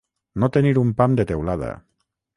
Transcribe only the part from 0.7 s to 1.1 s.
un